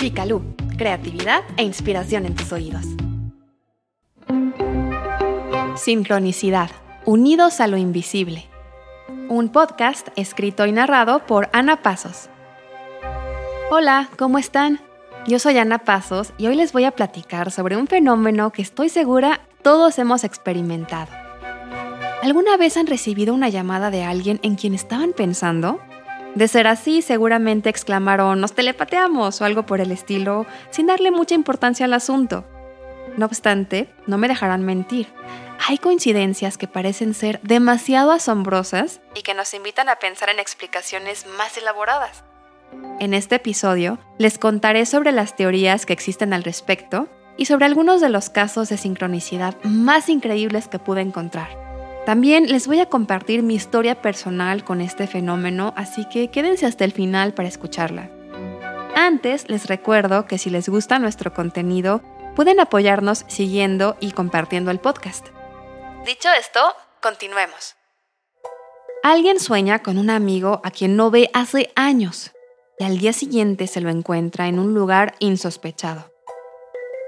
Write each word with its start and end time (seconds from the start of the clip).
Picalú, 0.00 0.40
creatividad 0.78 1.42
e 1.58 1.62
inspiración 1.62 2.24
en 2.24 2.34
tus 2.34 2.50
oídos. 2.52 2.86
Sincronicidad, 5.76 6.70
unidos 7.04 7.60
a 7.60 7.66
lo 7.66 7.76
invisible. 7.76 8.46
Un 9.28 9.50
podcast 9.50 10.08
escrito 10.16 10.64
y 10.64 10.72
narrado 10.72 11.26
por 11.26 11.50
Ana 11.52 11.82
Pasos. 11.82 12.30
Hola, 13.70 14.08
¿cómo 14.16 14.38
están? 14.38 14.80
Yo 15.26 15.38
soy 15.38 15.58
Ana 15.58 15.80
Pasos 15.80 16.32
y 16.38 16.46
hoy 16.46 16.56
les 16.56 16.72
voy 16.72 16.84
a 16.84 16.92
platicar 16.92 17.50
sobre 17.50 17.76
un 17.76 17.86
fenómeno 17.86 18.52
que 18.52 18.62
estoy 18.62 18.88
segura 18.88 19.40
todos 19.60 19.98
hemos 19.98 20.24
experimentado. 20.24 21.12
¿Alguna 22.22 22.56
vez 22.56 22.78
han 22.78 22.86
recibido 22.86 23.34
una 23.34 23.50
llamada 23.50 23.90
de 23.90 24.02
alguien 24.02 24.40
en 24.42 24.54
quien 24.54 24.72
estaban 24.72 25.12
pensando? 25.12 25.78
De 26.34 26.46
ser 26.46 26.66
así, 26.66 27.02
seguramente 27.02 27.68
exclamaron, 27.68 28.40
nos 28.40 28.52
telepateamos 28.52 29.40
o 29.40 29.44
algo 29.44 29.66
por 29.66 29.80
el 29.80 29.90
estilo, 29.90 30.46
sin 30.70 30.86
darle 30.86 31.10
mucha 31.10 31.34
importancia 31.34 31.86
al 31.86 31.94
asunto. 31.94 32.44
No 33.16 33.26
obstante, 33.26 33.92
no 34.06 34.16
me 34.16 34.28
dejarán 34.28 34.64
mentir. 34.64 35.08
Hay 35.66 35.78
coincidencias 35.78 36.56
que 36.56 36.68
parecen 36.68 37.14
ser 37.14 37.40
demasiado 37.42 38.12
asombrosas 38.12 39.00
y 39.14 39.22
que 39.22 39.34
nos 39.34 39.52
invitan 39.54 39.88
a 39.88 39.96
pensar 39.96 40.30
en 40.30 40.38
explicaciones 40.38 41.26
más 41.36 41.56
elaboradas. 41.56 42.24
En 43.00 43.14
este 43.14 43.36
episodio 43.36 43.98
les 44.18 44.38
contaré 44.38 44.86
sobre 44.86 45.12
las 45.12 45.34
teorías 45.34 45.84
que 45.84 45.92
existen 45.92 46.32
al 46.32 46.44
respecto 46.44 47.08
y 47.36 47.46
sobre 47.46 47.66
algunos 47.66 48.00
de 48.00 48.08
los 48.08 48.30
casos 48.30 48.68
de 48.68 48.76
sincronicidad 48.76 49.56
más 49.64 50.08
increíbles 50.08 50.68
que 50.68 50.78
pude 50.78 51.00
encontrar. 51.00 51.69
También 52.10 52.48
les 52.48 52.66
voy 52.66 52.80
a 52.80 52.86
compartir 52.86 53.44
mi 53.44 53.54
historia 53.54 54.02
personal 54.02 54.64
con 54.64 54.80
este 54.80 55.06
fenómeno, 55.06 55.72
así 55.76 56.06
que 56.06 56.28
quédense 56.28 56.66
hasta 56.66 56.84
el 56.84 56.90
final 56.90 57.34
para 57.34 57.48
escucharla. 57.48 58.10
Antes 58.96 59.48
les 59.48 59.68
recuerdo 59.68 60.26
que 60.26 60.36
si 60.36 60.50
les 60.50 60.68
gusta 60.68 60.98
nuestro 60.98 61.32
contenido, 61.32 62.02
pueden 62.34 62.58
apoyarnos 62.58 63.24
siguiendo 63.28 63.96
y 64.00 64.10
compartiendo 64.10 64.72
el 64.72 64.80
podcast. 64.80 65.28
Dicho 66.04 66.28
esto, 66.36 66.58
continuemos. 67.00 67.76
Alguien 69.04 69.38
sueña 69.38 69.78
con 69.78 69.96
un 69.96 70.10
amigo 70.10 70.60
a 70.64 70.72
quien 70.72 70.96
no 70.96 71.12
ve 71.12 71.30
hace 71.32 71.70
años 71.76 72.32
y 72.80 72.82
al 72.82 72.98
día 72.98 73.12
siguiente 73.12 73.68
se 73.68 73.80
lo 73.80 73.88
encuentra 73.88 74.48
en 74.48 74.58
un 74.58 74.74
lugar 74.74 75.14
insospechado. 75.20 76.10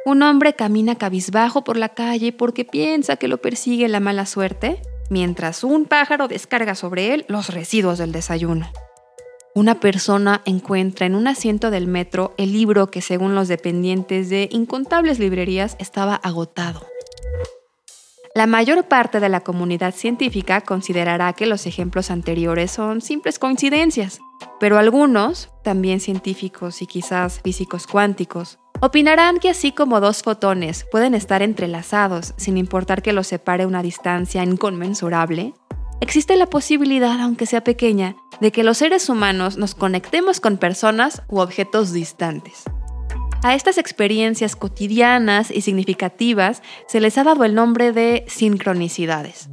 Un 0.05 0.23
hombre 0.23 0.55
camina 0.55 0.95
cabizbajo 0.95 1.65
por 1.65 1.77
la 1.77 1.89
calle 1.89 2.33
porque 2.33 2.65
piensa 2.65 3.17
que 3.17 3.27
lo 3.27 3.39
persigue 3.39 3.89
la 3.89 3.99
mala 3.99 4.27
suerte 4.27 4.81
mientras 5.13 5.63
un 5.63 5.85
pájaro 5.85 6.27
descarga 6.27 6.75
sobre 6.75 7.13
él 7.13 7.27
los 7.29 7.53
residuos 7.53 7.99
del 7.99 8.13
desayuno. 8.13 8.73
Una 9.55 9.79
persona 9.79 10.41
encuentra 10.47 11.05
en 11.05 11.15
un 11.15 11.29
asiento 11.29 11.71
del 11.71 11.87
metro 11.87 12.33
el 12.39 12.53
libro 12.53 12.91
que 12.91 13.03
según 13.03 13.35
los 13.35 13.47
dependientes 13.47 14.31
de 14.31 14.49
incontables 14.51 15.19
librerías 15.19 15.77
estaba 15.79 16.15
agotado. 16.15 16.87
La 18.35 18.47
mayor 18.47 18.89
parte 18.89 19.21
de 19.21 19.29
la 19.29 19.41
comunidad 19.41 19.95
científica 19.95 20.63
considerará 20.63 21.35
que 21.35 21.45
los 21.45 21.67
ejemplos 21.67 22.11
anteriores 22.11 22.71
son 22.71 23.03
simples 23.03 23.39
coincidencias, 23.39 24.21
pero 24.59 24.79
algunos, 24.79 25.51
también 25.63 26.01
científicos 26.01 26.81
y 26.81 26.87
quizás 26.87 27.41
físicos 27.45 27.87
cuánticos, 27.87 28.59
Opinarán 28.85 29.39
que 29.39 29.49
así 29.49 29.71
como 29.71 30.01
dos 30.01 30.25
fotones 30.25 30.85
pueden 30.91 31.15
estar 31.15 31.41
entrelazados 31.41 32.35
sin 32.37 32.57
importar 32.57 33.01
que 33.01 33.13
los 33.13 33.29
separe 33.29 33.65
una 33.65 33.81
distancia 33.81 34.43
inconmensurable, 34.43 35.55
existe 36.01 36.35
la 36.35 36.47
posibilidad, 36.47 37.21
aunque 37.21 37.47
sea 37.47 37.63
pequeña, 37.63 38.17
de 38.41 38.51
que 38.51 38.65
los 38.65 38.79
seres 38.79 39.09
humanos 39.09 39.57
nos 39.57 39.77
conectemos 39.77 40.41
con 40.41 40.57
personas 40.57 41.23
u 41.29 41.39
objetos 41.39 41.93
distantes. 41.93 42.65
A 43.45 43.55
estas 43.55 43.79
experiencias 43.79 44.57
cotidianas 44.57 45.53
y 45.53 45.61
significativas 45.61 46.61
se 46.89 47.01
les 47.01 47.17
ha 47.19 47.23
dado 47.23 47.45
el 47.45 47.55
nombre 47.55 47.93
de 47.93 48.25
sincronicidades. 48.27 49.49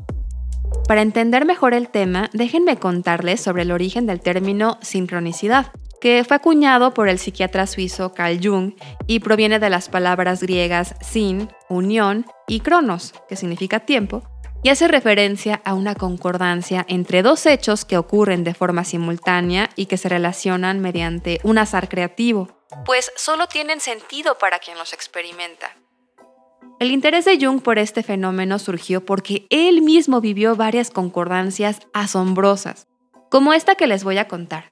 Para 0.88 1.04
entender 1.04 1.46
mejor 1.46 1.76
el 1.76 1.90
tema, 1.90 2.32
déjenme 2.34 2.78
contarles 2.78 3.42
sobre 3.42 3.62
el 3.62 3.72
origen 3.72 4.08
del 4.08 4.22
término 4.22 4.80
sincronicidad 4.82 5.72
que 6.00 6.24
fue 6.28 6.38
acuñado 6.38 6.94
por 6.94 7.10
el 7.10 7.20
psiquiatra 7.20 7.68
suizo 7.68 8.14
Carl 8.14 8.40
Jung 8.42 8.74
y 9.08 9.20
proviene 9.20 9.60
de 9.60 9.70
las 9.70 9.90
palabras 9.90 10.42
griegas 10.42 10.96
sin, 11.02 11.50
unión, 11.70 12.26
y 12.48 12.62
cronos, 12.62 13.14
que 13.28 13.36
significa 13.36 13.82
tiempo, 13.82 14.24
y 14.64 14.70
hace 14.70 14.88
referencia 14.88 15.62
a 15.64 15.74
una 15.74 15.96
concordancia 15.96 16.86
entre 16.90 17.22
dos 17.22 17.46
hechos 17.46 17.86
que 17.86 17.98
ocurren 17.98 18.44
de 18.44 18.54
forma 18.54 18.84
simultánea 18.84 19.70
y 19.76 19.86
que 19.86 19.98
se 19.98 20.10
relacionan 20.10 20.80
mediante 20.80 21.40
un 21.44 21.58
azar 21.58 21.88
creativo, 21.88 22.50
pues 22.86 23.12
solo 23.16 23.48
tienen 23.48 23.80
sentido 23.80 24.38
para 24.38 24.60
quien 24.60 24.78
los 24.78 24.94
experimenta. 24.94 25.76
El 26.80 26.92
interés 26.92 27.26
de 27.26 27.38
Jung 27.40 27.62
por 27.62 27.78
este 27.78 28.04
fenómeno 28.04 28.58
surgió 28.58 29.06
porque 29.06 29.48
él 29.50 29.82
mismo 29.82 30.22
vivió 30.22 30.56
varias 30.56 30.92
concordancias 30.92 31.80
asombrosas, 31.94 32.88
como 33.30 33.54
esta 33.54 33.76
que 33.76 33.88
les 33.88 34.04
voy 34.04 34.18
a 34.18 34.28
contar. 34.28 34.72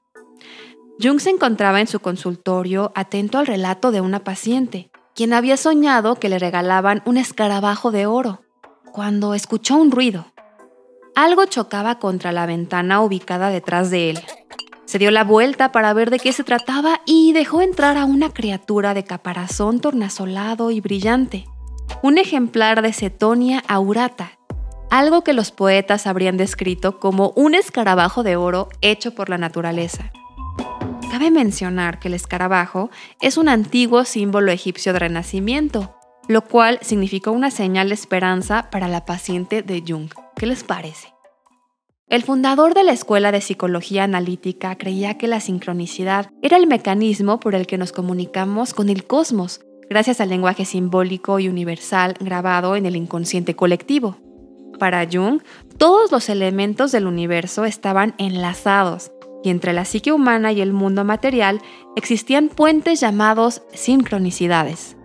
Jung 0.99 1.19
se 1.19 1.29
encontraba 1.29 1.79
en 1.79 1.87
su 1.87 1.99
consultorio 1.99 2.91
atento 2.95 3.37
al 3.37 3.45
relato 3.45 3.91
de 3.91 4.01
una 4.01 4.23
paciente, 4.23 4.89
quien 5.13 5.31
había 5.33 5.55
soñado 5.55 6.15
que 6.15 6.27
le 6.27 6.39
regalaban 6.39 7.03
un 7.05 7.17
escarabajo 7.17 7.91
de 7.91 8.07
oro, 8.07 8.41
cuando 8.91 9.35
escuchó 9.35 9.77
un 9.77 9.91
ruido. 9.91 10.25
Algo 11.15 11.45
chocaba 11.45 11.99
contra 11.99 12.31
la 12.31 12.47
ventana 12.47 13.01
ubicada 13.01 13.49
detrás 13.49 13.91
de 13.91 14.09
él. 14.09 14.19
Se 14.85 14.97
dio 14.97 15.11
la 15.11 15.23
vuelta 15.23 15.71
para 15.71 15.93
ver 15.93 16.09
de 16.09 16.17
qué 16.17 16.33
se 16.33 16.43
trataba 16.43 17.01
y 17.05 17.31
dejó 17.33 17.61
entrar 17.61 17.97
a 17.97 18.05
una 18.05 18.33
criatura 18.33 18.95
de 18.95 19.03
caparazón 19.03 19.79
tornasolado 19.81 20.71
y 20.71 20.81
brillante, 20.81 21.45
un 22.01 22.17
ejemplar 22.17 22.81
de 22.81 22.93
Cetonia 22.93 23.63
aurata, 23.67 24.31
algo 24.89 25.23
que 25.23 25.33
los 25.33 25.51
poetas 25.51 26.07
habrían 26.07 26.37
descrito 26.37 26.99
como 26.99 27.33
un 27.35 27.53
escarabajo 27.53 28.23
de 28.23 28.35
oro 28.35 28.69
hecho 28.81 29.13
por 29.13 29.29
la 29.29 29.37
naturaleza. 29.37 30.11
Cabe 31.17 31.31
mencionar 31.31 31.97
que 31.97 32.09
el 32.09 32.13
escarabajo 32.13 32.91
es 33.22 33.38
un 33.38 33.50
antiguo 33.50 34.05
símbolo 34.05 34.51
egipcio 34.51 34.94
de 34.94 35.00
renacimiento, 35.00 35.95
lo 36.28 36.44
cual 36.44 36.78
significó 36.83 37.31
una 37.31 37.50
señal 37.50 37.88
de 37.88 37.95
esperanza 37.95 38.69
para 38.69 38.88
la 38.88 39.03
paciente 39.03 39.63
de 39.63 39.81
Jung. 39.81 40.11
¿Qué 40.35 40.45
les 40.45 40.63
parece? 40.63 41.07
El 42.07 42.22
fundador 42.22 42.75
de 42.75 42.83
la 42.83 42.91
Escuela 42.91 43.31
de 43.31 43.41
Psicología 43.41 44.03
Analítica 44.03 44.77
creía 44.77 45.17
que 45.17 45.25
la 45.25 45.39
sincronicidad 45.39 46.29
era 46.44 46.56
el 46.56 46.67
mecanismo 46.67 47.39
por 47.39 47.56
el 47.56 47.66
que 47.66 47.79
nos 47.79 47.91
comunicamos 47.91 48.75
con 48.75 48.88
el 48.88 49.07
cosmos, 49.07 49.61
gracias 49.89 50.22
al 50.22 50.29
lenguaje 50.29 50.66
simbólico 50.66 51.39
y 51.39 51.50
universal 51.50 52.13
grabado 52.19 52.75
en 52.75 52.85
el 52.85 52.95
inconsciente 52.95 53.56
colectivo. 53.56 54.17
Para 54.77 55.07
Jung, 55.11 55.41
todos 55.79 56.11
los 56.11 56.29
elementos 56.29 56.91
del 56.91 57.07
universo 57.07 57.66
estaban 57.66 58.13
enlazados 58.19 59.09
entre 59.49 59.73
la 59.73 59.85
psique 59.85 60.11
humana 60.11 60.51
y 60.51 60.61
el 60.61 60.73
mundo 60.73 61.03
material 61.03 61.61
existían 61.95 62.49
puentes 62.49 62.99
llamados 62.99 63.61
sincronicidades. 63.73 64.97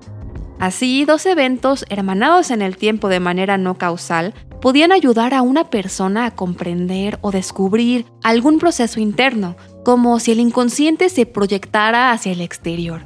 Así, 0.58 1.04
dos 1.04 1.26
eventos 1.26 1.84
hermanados 1.88 2.52
en 2.52 2.62
el 2.62 2.76
tiempo 2.76 3.08
de 3.08 3.18
manera 3.18 3.58
no 3.58 3.78
causal 3.78 4.32
podían 4.60 4.92
ayudar 4.92 5.34
a 5.34 5.42
una 5.42 5.70
persona 5.70 6.24
a 6.24 6.36
comprender 6.36 7.18
o 7.20 7.32
descubrir 7.32 8.06
algún 8.22 8.60
proceso 8.60 9.00
interno, 9.00 9.56
como 9.84 10.20
si 10.20 10.30
el 10.30 10.38
inconsciente 10.38 11.08
se 11.08 11.26
proyectara 11.26 12.12
hacia 12.12 12.30
el 12.30 12.40
exterior. 12.40 13.04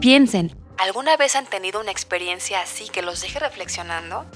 Piensen, 0.00 0.56
¿alguna 0.76 1.16
vez 1.16 1.36
han 1.36 1.46
tenido 1.46 1.80
una 1.80 1.92
experiencia 1.92 2.60
así 2.62 2.88
que 2.88 3.02
los 3.02 3.22
deje 3.22 3.38
reflexionando? 3.38 4.26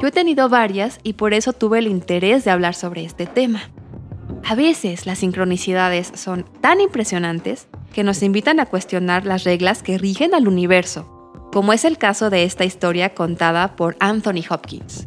Yo 0.00 0.08
he 0.08 0.12
tenido 0.12 0.50
varias 0.50 0.98
y 1.02 1.14
por 1.14 1.32
eso 1.32 1.54
tuve 1.54 1.78
el 1.78 1.86
interés 1.86 2.44
de 2.44 2.50
hablar 2.50 2.74
sobre 2.74 3.04
este 3.04 3.24
tema. 3.24 3.70
A 4.44 4.54
veces 4.54 5.06
las 5.06 5.18
sincronicidades 5.18 6.12
son 6.14 6.44
tan 6.60 6.80
impresionantes 6.80 7.68
que 7.92 8.02
nos 8.02 8.22
invitan 8.22 8.60
a 8.60 8.66
cuestionar 8.66 9.24
las 9.24 9.44
reglas 9.44 9.82
que 9.82 9.98
rigen 9.98 10.34
al 10.34 10.48
universo, 10.48 11.48
como 11.52 11.72
es 11.72 11.84
el 11.84 11.98
caso 11.98 12.30
de 12.30 12.44
esta 12.44 12.64
historia 12.64 13.14
contada 13.14 13.76
por 13.76 13.96
Anthony 14.00 14.42
Hopkins. 14.48 15.06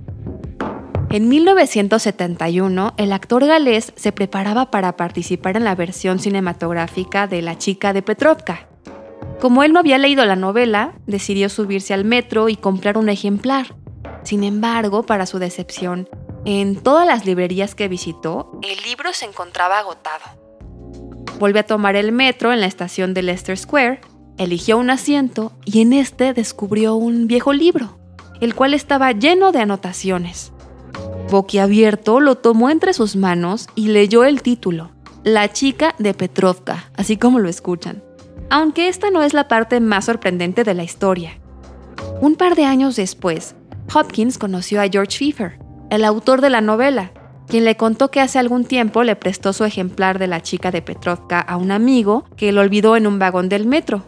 En 1.12 1.30
1971, 1.30 2.94
el 2.98 3.14
actor 3.14 3.46
galés 3.46 3.94
se 3.96 4.12
preparaba 4.12 4.72
para 4.72 4.98
participar 4.98 5.56
en 5.58 5.64
la 5.64 5.76
versión 5.76 6.20
cinematográfica 6.20 7.28
de 7.28 7.42
La 7.42 7.58
chica 7.58 7.94
de 7.94 8.02
Petrovka. 8.02 8.68
Como 9.40 9.64
él 9.64 9.74
no 9.74 9.80
había 9.80 9.98
leído 9.98 10.26
la 10.26 10.36
novela, 10.36 10.94
decidió 11.08 11.50
subirse 11.50 11.94
al 11.94 12.06
metro 12.06 12.50
y 12.50 12.56
comprar 12.56 12.98
un 12.98 13.10
ejemplar. 13.10 13.76
Sin 14.24 14.44
embargo, 14.44 15.04
para 15.04 15.26
su 15.26 15.40
decepción, 15.40 16.10
en 16.46 16.76
todas 16.76 17.08
las 17.08 17.26
librerías 17.26 17.76
que 17.76 17.88
visitó, 17.88 18.60
el 18.62 18.82
libro 18.84 19.12
se 19.14 19.26
encontraba 19.26 19.80
agotado. 19.80 20.24
Volvió 21.40 21.62
a 21.62 21.64
tomar 21.64 21.96
el 21.96 22.12
metro 22.12 22.54
en 22.54 22.62
la 22.62 22.68
estación 22.68 23.14
de 23.14 23.24
Leicester 23.24 23.58
Square, 23.58 24.00
eligió 24.38 24.78
un 24.78 24.90
asiento 24.90 25.52
y 25.66 25.82
en 25.82 25.92
este 25.94 26.34
descubrió 26.34 26.96
un 26.96 27.28
viejo 27.28 27.52
libro, 27.52 27.98
el 28.42 28.54
cual 28.54 28.74
estaba 28.74 29.12
lleno 29.12 29.52
de 29.52 29.60
anotaciones. 29.60 30.52
Boquiabierto 31.30 32.20
lo 32.20 32.36
tomó 32.36 32.70
entre 32.70 32.94
sus 32.94 33.16
manos 33.16 33.68
y 33.76 33.88
leyó 33.88 34.24
el 34.24 34.42
título, 34.42 34.92
La 35.24 35.52
chica 35.52 35.96
de 35.98 36.14
Petrovka, 36.14 36.92
así 36.96 37.18
como 37.18 37.40
lo 37.40 37.50
escuchan. 37.50 38.04
aunque 38.52 38.88
esta 38.88 39.10
no 39.10 39.24
es 39.24 39.34
la 39.34 39.48
parte 39.48 39.80
más 39.80 40.06
sorprendente 40.06 40.64
de 40.64 40.76
la 40.76 40.84
historia. 40.84 41.40
Un 42.22 42.36
par 42.36 42.56
de 42.56 42.66
años 42.66 42.96
después, 42.96 43.56
Hopkins 43.94 44.38
conoció 44.38 44.80
a 44.82 44.88
George 44.88 45.18
Pfeiffer, 45.18 45.60
el 45.90 46.04
autor 46.04 46.42
de 46.42 46.50
la 46.50 46.62
novela, 46.62 47.12
quien 47.48 47.66
le 47.66 47.78
contó 47.78 48.10
que 48.10 48.22
hace 48.22 48.40
algún 48.40 48.66
tiempo 48.66 49.04
le 49.04 49.16
prestó 49.16 49.54
su 49.54 49.66
ejemplar 49.66 50.20
de 50.20 50.28
la 50.28 50.42
chica 50.42 50.72
de 50.72 50.82
Petrovka 50.82 51.40
a 51.40 51.58
un 51.58 51.72
amigo 51.72 52.26
que 52.36 52.52
lo 52.52 52.62
olvidó 52.62 52.96
en 52.96 53.08
un 53.08 53.20
vagón 53.20 53.50
del 53.50 53.66
metro. 53.66 54.04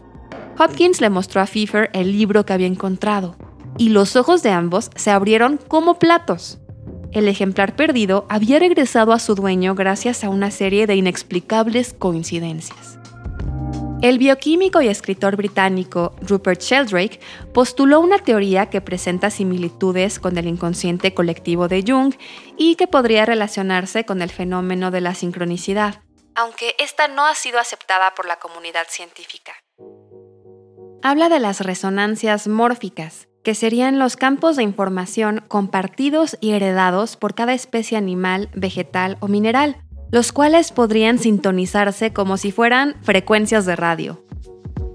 Hopkins 0.58 1.02
le 1.02 1.10
mostró 1.10 1.42
a 1.42 1.46
Pfeiffer 1.46 1.90
el 1.94 2.12
libro 2.12 2.46
que 2.46 2.54
había 2.54 2.68
encontrado, 2.68 3.36
y 3.78 3.90
los 3.90 4.16
ojos 4.16 4.42
de 4.42 4.50
ambos 4.50 4.90
se 4.96 5.12
abrieron 5.12 5.60
como 5.68 6.00
platos. 6.00 6.60
El 7.12 7.28
ejemplar 7.28 7.76
perdido 7.76 8.26
había 8.28 8.60
regresado 8.60 9.14
a 9.14 9.20
su 9.20 9.36
dueño 9.36 9.76
gracias 9.76 10.24
a 10.24 10.30
una 10.30 10.52
serie 10.52 10.88
de 10.88 10.96
inexplicables 10.96 11.94
coincidencias. 11.94 13.00
El 14.00 14.20
bioquímico 14.20 14.80
y 14.84 14.90
escritor 14.90 15.38
británico 15.38 16.16
Rupert 16.22 16.62
Sheldrake 16.62 17.20
postuló 17.52 18.00
una 18.00 18.20
teoría 18.20 18.70
que 18.70 18.80
presenta 18.80 19.32
similitudes 19.32 20.20
con 20.20 20.38
el 20.38 20.46
inconsciente 20.48 21.16
colectivo 21.16 21.68
de 21.68 21.84
Jung 21.86 22.14
y 22.58 22.76
que 22.76 22.86
podría 22.86 23.26
relacionarse 23.26 24.06
con 24.06 24.22
el 24.22 24.30
fenómeno 24.30 24.92
de 24.92 25.02
la 25.02 25.16
sincronicidad, 25.16 26.04
aunque 26.36 26.76
esta 26.78 27.08
no 27.08 27.26
ha 27.26 27.34
sido 27.34 27.58
aceptada 27.60 28.14
por 28.14 28.28
la 28.28 28.38
comunidad 28.38 28.86
científica. 28.88 29.54
Habla 31.02 31.30
de 31.30 31.40
las 31.40 31.62
resonancias 31.62 32.48
mórficas, 32.48 33.28
que 33.44 33.56
serían 33.56 33.98
los 33.98 34.16
campos 34.16 34.58
de 34.58 34.64
información 34.64 35.44
compartidos 35.48 36.38
y 36.40 36.52
heredados 36.52 37.18
por 37.18 37.34
cada 37.34 37.54
especie 37.54 37.98
animal, 37.98 38.50
vegetal 38.54 39.18
o 39.22 39.28
mineral, 39.28 39.87
los 40.12 40.32
cuales 40.32 40.72
podrían 40.72 41.20
sintonizarse 41.20 42.14
como 42.14 42.38
si 42.38 42.52
fueran 42.52 42.96
frecuencias 43.02 43.66
de 43.66 43.76
radio. 43.76 44.24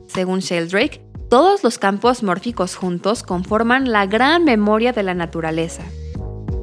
Según 0.07 0.41
Sheldrake, 0.41 1.03
todos 1.31 1.65
los 1.65 1.79
campos 1.79 2.23
mórficos 2.23 2.77
juntos 2.77 3.23
conforman 3.23 3.91
la 3.91 4.07
gran 4.07 4.45
memoria 4.45 4.93
de 4.93 5.03
la 5.03 5.15
naturaleza. 5.15 5.83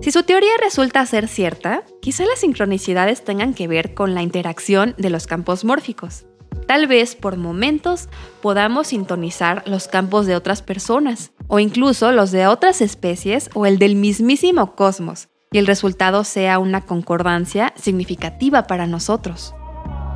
Si 0.02 0.12
su 0.12 0.24
teoría 0.24 0.52
resulta 0.62 1.06
ser 1.06 1.28
cierta, 1.28 1.84
quizá 2.02 2.26
las 2.26 2.40
sincronicidades 2.40 3.24
tengan 3.24 3.54
que 3.54 3.68
ver 3.68 3.94
con 3.94 4.14
la 4.14 4.22
interacción 4.22 4.96
de 4.98 5.10
los 5.10 5.28
campos 5.28 5.66
mórficos. 5.66 6.26
Tal 6.68 6.86
vez 6.86 7.16
por 7.16 7.36
momentos 7.36 8.10
podamos 8.42 8.88
sintonizar 8.88 9.64
los 9.66 9.88
campos 9.88 10.28
de 10.28 10.36
otras 10.36 10.62
personas, 10.62 11.32
o 11.48 11.60
incluso 11.60 12.12
los 12.12 12.30
de 12.30 12.46
otras 12.46 12.82
especies 12.82 13.50
o 13.56 13.66
el 13.66 13.80
del 13.80 13.96
mismísimo 13.96 14.76
cosmos, 14.76 15.29
y 15.52 15.58
el 15.58 15.68
resultado 15.68 16.24
sea 16.24 16.60
una 16.60 16.82
concordancia 16.82 17.74
significativa 17.76 18.68
para 18.68 18.88
nosotros. 18.88 19.56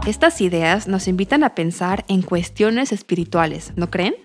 Estas 0.06 0.42
ideas 0.42 0.88
nos 0.88 1.08
invitan 1.08 1.44
a 1.44 1.56
pensar 1.56 2.04
en 2.08 2.22
cuestiones 2.22 2.92
espirituales, 2.92 3.74
¿no 3.76 3.90
creen? 3.90 4.16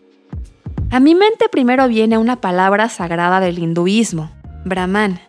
A 0.90 1.00
mi 1.00 1.14
mente 1.14 1.48
primero 1.48 1.86
viene 1.86 2.18
una 2.18 2.40
palabra 2.40 2.88
sagrada 2.88 3.40
del 3.40 3.58
hinduismo, 3.58 4.30
Brahman, 4.64 5.20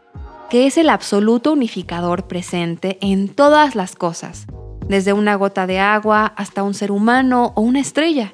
que 0.50 0.66
es 0.66 0.78
el 0.78 0.90
absoluto 0.90 1.54
unificador 1.54 2.28
presente 2.28 2.98
en 3.02 3.30
todas 3.30 3.76
las 3.76 3.96
cosas, 3.96 4.48
desde 4.88 5.14
una 5.14 5.36
gota 5.36 5.68
de 5.68 5.80
agua 5.80 6.34
hasta 6.36 6.64
un 6.64 6.74
ser 6.74 6.92
humano 6.92 7.54
o 7.56 7.62
una 7.62 7.80
estrella. 7.80 8.34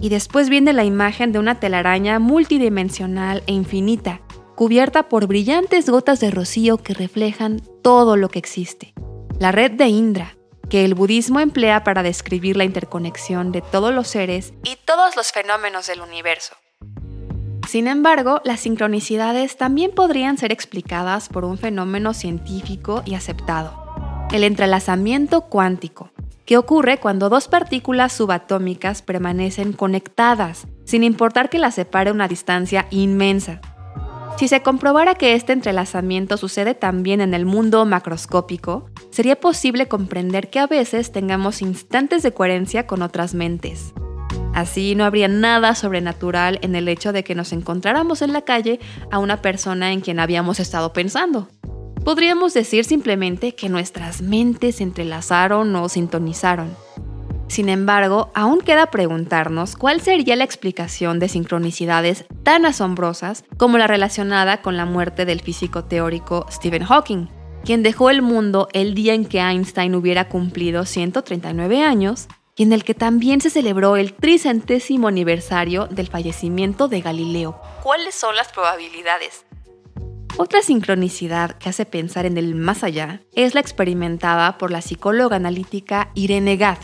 Y 0.00 0.10
después 0.10 0.50
viene 0.50 0.72
la 0.72 0.84
imagen 0.84 1.32
de 1.32 1.38
una 1.38 1.54
telaraña 1.54 2.18
multidimensional 2.18 3.42
e 3.46 3.52
infinita, 3.52 4.20
cubierta 4.54 5.08
por 5.08 5.26
brillantes 5.26 5.88
gotas 5.88 6.20
de 6.20 6.30
rocío 6.30 6.78
que 6.78 6.94
reflejan 6.94 7.60
todo 7.82 8.16
lo 8.16 8.28
que 8.28 8.38
existe. 8.38 8.94
La 9.38 9.52
red 9.52 9.72
de 9.72 9.88
Indra, 9.88 10.36
que 10.68 10.84
el 10.84 10.94
budismo 10.94 11.40
emplea 11.40 11.84
para 11.84 12.02
describir 12.02 12.56
la 12.56 12.64
interconexión 12.64 13.52
de 13.52 13.60
todos 13.60 13.92
los 13.92 14.08
seres 14.08 14.54
y 14.64 14.76
todos 14.84 15.16
los 15.16 15.32
fenómenos 15.32 15.86
del 15.86 16.00
universo. 16.00 16.54
Sin 17.68 17.88
embargo, 17.88 18.40
las 18.44 18.60
sincronicidades 18.60 19.56
también 19.56 19.90
podrían 19.90 20.38
ser 20.38 20.52
explicadas 20.52 21.28
por 21.28 21.44
un 21.44 21.58
fenómeno 21.58 22.14
científico 22.14 23.02
y 23.04 23.14
aceptado, 23.14 24.26
el 24.32 24.44
entrelazamiento 24.44 25.42
cuántico, 25.42 26.10
que 26.44 26.58
ocurre 26.58 26.98
cuando 26.98 27.30
dos 27.30 27.48
partículas 27.48 28.12
subatómicas 28.12 29.02
permanecen 29.02 29.72
conectadas, 29.72 30.66
sin 30.84 31.02
importar 31.02 31.48
que 31.48 31.58
las 31.58 31.74
separe 31.74 32.10
una 32.10 32.28
distancia 32.28 32.86
inmensa. 32.90 33.60
Si 34.36 34.48
se 34.48 34.62
comprobara 34.62 35.14
que 35.14 35.34
este 35.34 35.52
entrelazamiento 35.52 36.36
sucede 36.36 36.74
también 36.74 37.20
en 37.20 37.34
el 37.34 37.46
mundo 37.46 37.84
macroscópico, 37.86 38.90
sería 39.10 39.36
posible 39.36 39.86
comprender 39.86 40.50
que 40.50 40.58
a 40.58 40.66
veces 40.66 41.12
tengamos 41.12 41.62
instantes 41.62 42.24
de 42.24 42.32
coherencia 42.32 42.86
con 42.86 43.02
otras 43.02 43.32
mentes. 43.34 43.94
Así 44.52 44.96
no 44.96 45.04
habría 45.04 45.28
nada 45.28 45.74
sobrenatural 45.76 46.58
en 46.62 46.74
el 46.74 46.88
hecho 46.88 47.12
de 47.12 47.22
que 47.22 47.34
nos 47.36 47.52
encontráramos 47.52 48.22
en 48.22 48.32
la 48.32 48.42
calle 48.42 48.80
a 49.10 49.18
una 49.18 49.40
persona 49.40 49.92
en 49.92 50.00
quien 50.00 50.18
habíamos 50.18 50.58
estado 50.58 50.92
pensando. 50.92 51.48
Podríamos 52.04 52.54
decir 52.54 52.84
simplemente 52.84 53.54
que 53.54 53.68
nuestras 53.68 54.20
mentes 54.20 54.76
se 54.76 54.82
entrelazaron 54.82 55.74
o 55.76 55.88
sintonizaron. 55.88 56.83
Sin 57.54 57.68
embargo, 57.68 58.32
aún 58.34 58.62
queda 58.62 58.86
preguntarnos 58.86 59.76
cuál 59.76 60.00
sería 60.00 60.34
la 60.34 60.42
explicación 60.42 61.20
de 61.20 61.28
sincronicidades 61.28 62.24
tan 62.42 62.66
asombrosas 62.66 63.44
como 63.56 63.78
la 63.78 63.86
relacionada 63.86 64.60
con 64.60 64.76
la 64.76 64.86
muerte 64.86 65.24
del 65.24 65.40
físico 65.40 65.84
teórico 65.84 66.46
Stephen 66.50 66.82
Hawking, 66.82 67.28
quien 67.64 67.84
dejó 67.84 68.10
el 68.10 68.22
mundo 68.22 68.66
el 68.72 68.96
día 68.96 69.14
en 69.14 69.24
que 69.24 69.38
Einstein 69.38 69.94
hubiera 69.94 70.28
cumplido 70.28 70.84
139 70.84 71.84
años 71.84 72.26
y 72.56 72.64
en 72.64 72.72
el 72.72 72.82
que 72.82 72.94
también 72.94 73.40
se 73.40 73.50
celebró 73.50 73.94
el 73.94 74.14
tricentésimo 74.14 75.06
aniversario 75.06 75.86
del 75.86 76.08
fallecimiento 76.08 76.88
de 76.88 77.02
Galileo. 77.02 77.60
¿Cuáles 77.84 78.16
son 78.16 78.34
las 78.34 78.50
probabilidades? 78.50 79.46
Otra 80.38 80.60
sincronicidad 80.60 81.52
que 81.58 81.68
hace 81.68 81.86
pensar 81.86 82.26
en 82.26 82.36
el 82.36 82.56
más 82.56 82.82
allá 82.82 83.20
es 83.32 83.54
la 83.54 83.60
experimentada 83.60 84.58
por 84.58 84.72
la 84.72 84.80
psicóloga 84.80 85.36
analítica 85.36 86.10
Irene 86.14 86.56
Gadd. 86.56 86.78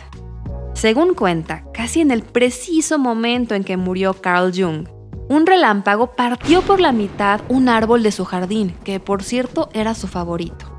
Según 0.75 1.15
cuenta, 1.15 1.65
casi 1.75 2.01
en 2.01 2.11
el 2.11 2.23
preciso 2.23 2.99
momento 2.99 3.55
en 3.55 3.65
que 3.65 3.77
murió 3.77 4.15
Carl 4.15 4.53
Jung, 4.55 4.89
un 5.29 5.47
relámpago 5.47 6.13
partió 6.17 6.63
por 6.63 6.81
la 6.81 6.93
mitad 6.93 7.41
un 7.49 7.69
árbol 7.69 8.03
de 8.03 8.13
su 8.13 8.25
jardín, 8.25 8.75
que 8.83 8.99
por 8.99 9.23
cierto 9.23 9.69
era 9.73 9.95
su 9.95 10.09
favorito. 10.09 10.77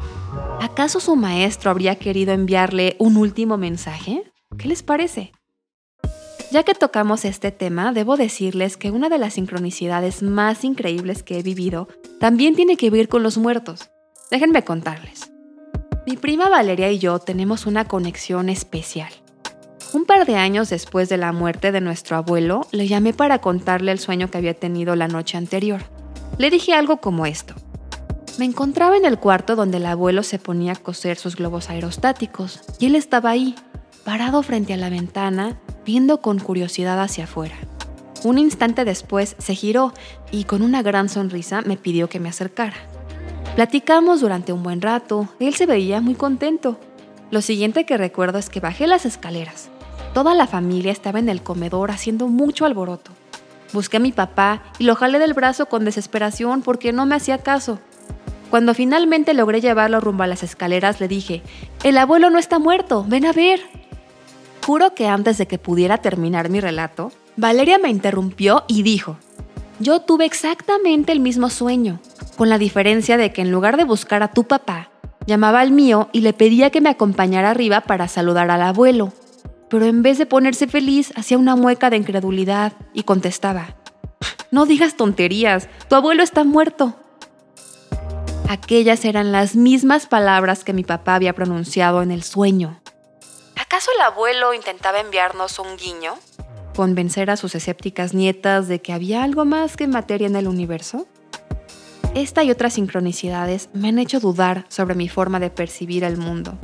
¿Acaso 0.59 0.99
su 0.99 1.15
maestro 1.15 1.71
habría 1.71 1.95
querido 1.95 2.33
enviarle 2.33 2.95
un 2.99 3.17
último 3.17 3.57
mensaje? 3.57 4.23
¿Qué 4.57 4.67
les 4.67 4.83
parece? 4.83 5.31
Ya 6.51 6.63
que 6.63 6.73
tocamos 6.73 7.23
este 7.23 7.51
tema, 7.51 7.93
debo 7.93 8.17
decirles 8.17 8.75
que 8.75 8.91
una 8.91 9.07
de 9.07 9.17
las 9.17 9.35
sincronicidades 9.35 10.21
más 10.21 10.65
increíbles 10.65 11.23
que 11.23 11.39
he 11.39 11.43
vivido 11.43 11.87
también 12.19 12.55
tiene 12.55 12.75
que 12.75 12.89
ver 12.89 13.07
con 13.07 13.23
los 13.23 13.37
muertos. 13.37 13.89
Déjenme 14.29 14.63
contarles. 14.63 15.31
Mi 16.05 16.17
prima 16.17 16.49
Valeria 16.49 16.91
y 16.91 16.99
yo 16.99 17.19
tenemos 17.19 17.65
una 17.65 17.87
conexión 17.87 18.49
especial. 18.49 19.13
Un 19.93 20.05
par 20.05 20.25
de 20.25 20.35
años 20.35 20.69
después 20.69 21.09
de 21.09 21.17
la 21.17 21.33
muerte 21.33 21.73
de 21.73 21.81
nuestro 21.81 22.15
abuelo, 22.15 22.65
le 22.71 22.87
llamé 22.87 23.11
para 23.11 23.39
contarle 23.39 23.91
el 23.91 23.99
sueño 23.99 24.31
que 24.31 24.37
había 24.37 24.53
tenido 24.53 24.95
la 24.95 25.09
noche 25.09 25.37
anterior. 25.37 25.81
Le 26.37 26.49
dije 26.49 26.73
algo 26.73 26.97
como 26.97 27.25
esto. 27.25 27.55
Me 28.37 28.45
encontraba 28.45 28.95
en 28.95 29.03
el 29.03 29.19
cuarto 29.19 29.57
donde 29.57 29.77
el 29.77 29.85
abuelo 29.85 30.23
se 30.23 30.39
ponía 30.39 30.73
a 30.73 30.75
coser 30.77 31.17
sus 31.17 31.35
globos 31.35 31.69
aerostáticos 31.69 32.61
y 32.79 32.85
él 32.85 32.95
estaba 32.95 33.31
ahí, 33.31 33.53
parado 34.05 34.41
frente 34.43 34.73
a 34.73 34.77
la 34.77 34.89
ventana, 34.89 35.59
viendo 35.85 36.21
con 36.21 36.39
curiosidad 36.39 37.01
hacia 37.01 37.25
afuera. 37.25 37.55
Un 38.23 38.37
instante 38.37 38.85
después 38.85 39.35
se 39.39 39.55
giró 39.55 39.93
y 40.31 40.45
con 40.45 40.61
una 40.61 40.83
gran 40.83 41.09
sonrisa 41.09 41.63
me 41.63 41.75
pidió 41.75 42.07
que 42.07 42.21
me 42.21 42.29
acercara. 42.29 42.77
Platicamos 43.55 44.21
durante 44.21 44.53
un 44.53 44.63
buen 44.63 44.81
rato, 44.81 45.27
él 45.41 45.53
se 45.53 45.65
veía 45.65 45.99
muy 45.99 46.15
contento. 46.15 46.79
Lo 47.29 47.41
siguiente 47.41 47.85
que 47.85 47.97
recuerdo 47.97 48.37
es 48.37 48.49
que 48.49 48.61
bajé 48.61 48.87
las 48.87 49.05
escaleras. 49.05 49.69
Toda 50.13 50.35
la 50.35 50.45
familia 50.45 50.91
estaba 50.91 51.19
en 51.19 51.29
el 51.29 51.41
comedor 51.41 51.89
haciendo 51.89 52.27
mucho 52.27 52.65
alboroto. 52.65 53.11
Busqué 53.71 53.97
a 53.97 54.01
mi 54.01 54.11
papá 54.11 54.61
y 54.77 54.83
lo 54.83 54.95
jalé 54.95 55.19
del 55.19 55.33
brazo 55.33 55.67
con 55.67 55.85
desesperación 55.85 56.61
porque 56.61 56.91
no 56.91 57.05
me 57.05 57.15
hacía 57.15 57.37
caso. 57.37 57.79
Cuando 58.49 58.73
finalmente 58.73 59.33
logré 59.33 59.61
llevarlo 59.61 60.01
rumbo 60.01 60.23
a 60.23 60.27
las 60.27 60.43
escaleras 60.43 60.99
le 60.99 61.07
dije, 61.07 61.41
el 61.83 61.97
abuelo 61.97 62.29
no 62.29 62.39
está 62.39 62.59
muerto, 62.59 63.05
ven 63.07 63.25
a 63.25 63.31
ver. 63.31 63.61
Juro 64.65 64.93
que 64.93 65.07
antes 65.07 65.37
de 65.37 65.47
que 65.47 65.57
pudiera 65.57 65.99
terminar 65.99 66.49
mi 66.49 66.59
relato, 66.59 67.13
Valeria 67.37 67.79
me 67.79 67.89
interrumpió 67.89 68.65
y 68.67 68.83
dijo, 68.83 69.15
yo 69.79 70.01
tuve 70.01 70.25
exactamente 70.25 71.13
el 71.13 71.21
mismo 71.21 71.49
sueño, 71.49 72.01
con 72.35 72.49
la 72.49 72.57
diferencia 72.57 73.15
de 73.15 73.31
que 73.31 73.41
en 73.41 73.51
lugar 73.51 73.77
de 73.77 73.85
buscar 73.85 74.21
a 74.21 74.33
tu 74.33 74.43
papá, 74.43 74.89
llamaba 75.25 75.61
al 75.61 75.71
mío 75.71 76.09
y 76.11 76.19
le 76.19 76.33
pedía 76.33 76.69
que 76.69 76.81
me 76.81 76.89
acompañara 76.89 77.49
arriba 77.49 77.81
para 77.81 78.09
saludar 78.09 78.51
al 78.51 78.61
abuelo. 78.61 79.13
Pero 79.71 79.85
en 79.85 80.03
vez 80.03 80.19
de 80.19 80.27
ponerse 80.27 80.67
feliz, 80.67 81.11
hacía 81.15 81.39
una 81.39 81.55
mueca 81.55 81.89
de 81.89 81.97
incredulidad 81.97 82.73
y 82.93 83.03
contestaba, 83.03 83.75
no 84.51 84.67
digas 84.67 84.97
tonterías, 84.97 85.69
tu 85.89 85.95
abuelo 85.95 86.21
está 86.21 86.43
muerto. 86.43 86.95
Aquellas 88.49 89.05
eran 89.05 89.31
las 89.31 89.55
mismas 89.55 90.05
palabras 90.05 90.63
que 90.63 90.73
mi 90.73 90.83
papá 90.83 91.15
había 91.15 91.33
pronunciado 91.33 92.03
en 92.03 92.11
el 92.11 92.21
sueño. 92.21 92.81
¿Acaso 93.55 93.89
el 93.95 94.01
abuelo 94.01 94.53
intentaba 94.53 94.99
enviarnos 94.99 95.57
un 95.57 95.77
guiño? 95.77 96.15
convencer 96.75 97.29
a 97.29 97.37
sus 97.37 97.55
escépticas 97.55 98.13
nietas 98.13 98.67
de 98.67 98.81
que 98.81 98.93
había 98.93 99.23
algo 99.23 99.45
más 99.45 99.77
que 99.77 99.87
materia 99.87 100.27
en 100.27 100.35
el 100.35 100.47
universo? 100.47 101.07
Esta 102.15 102.43
y 102.43 102.51
otras 102.51 102.73
sincronicidades 102.73 103.69
me 103.73 103.89
han 103.89 103.99
hecho 103.99 104.19
dudar 104.19 104.65
sobre 104.67 104.95
mi 104.95 105.07
forma 105.07 105.39
de 105.39 105.49
percibir 105.49 106.03
el 106.03 106.17
mundo. 106.17 106.57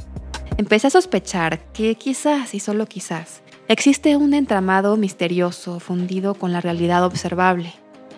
Empecé 0.57 0.87
a 0.87 0.89
sospechar 0.89 1.59
que 1.71 1.93
quizás, 1.93 2.55
y 2.55 2.59
solo 2.59 2.87
quizás, 2.87 3.41
existe 3.67 4.15
un 4.15 4.33
entramado 4.33 4.97
misterioso 4.97 5.79
fundido 5.79 6.33
con 6.33 6.51
la 6.51 6.61
realidad 6.61 7.03
observable. 7.05 7.73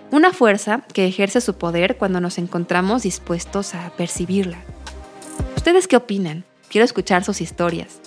Una 0.10 0.32
fuerza 0.32 0.86
que 0.94 1.06
ejerce 1.06 1.42
su 1.42 1.56
poder 1.56 1.98
cuando 1.98 2.22
nos 2.22 2.38
encontramos 2.38 3.04
dispuestos 3.04 3.76
a 3.76 3.92
percibirla. 3.98 4.58
¿Ustedes 5.58 5.90
qué 5.90 5.98
opinan? 5.98 6.46
Quiero 6.70 6.86
escuchar 6.86 7.26
sus 7.26 7.42
historias. 7.42 8.00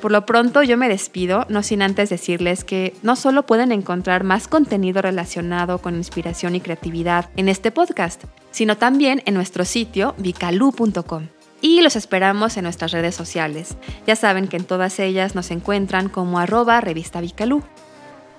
Por 0.00 0.10
lo 0.10 0.24
pronto 0.24 0.62
yo 0.62 0.78
me 0.78 0.88
despido, 0.88 1.44
no 1.50 1.62
sin 1.62 1.82
antes 1.82 2.08
decirles 2.08 2.64
que 2.64 2.94
no 3.02 3.14
solo 3.14 3.44
pueden 3.44 3.72
encontrar 3.72 4.24
más 4.24 4.48
contenido 4.48 5.02
relacionado 5.02 5.78
con 5.82 5.96
inspiración 5.96 6.54
y 6.54 6.60
creatividad 6.60 7.28
en 7.36 7.50
este 7.50 7.70
podcast, 7.70 8.24
sino 8.52 8.78
también 8.78 9.22
en 9.26 9.34
nuestro 9.34 9.66
sitio 9.66 10.14
vicalu.com. 10.16 11.26
Y 11.66 11.80
los 11.80 11.96
esperamos 11.96 12.56
en 12.56 12.62
nuestras 12.62 12.92
redes 12.92 13.16
sociales. 13.16 13.76
Ya 14.06 14.14
saben 14.14 14.46
que 14.46 14.56
en 14.56 14.64
todas 14.64 15.00
ellas 15.00 15.34
nos 15.34 15.50
encuentran 15.50 16.08
como 16.08 16.38
arroba 16.38 16.80
revista 16.80 17.20
Vicalú. 17.20 17.64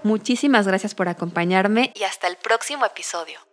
Muchísimas 0.04 0.66
gracias 0.66 0.96
por 0.96 1.10
acompañarme 1.10 1.92
y 1.94 2.04
hasta 2.04 2.28
el 2.28 2.38
próximo 2.38 2.86
episodio. 2.86 3.47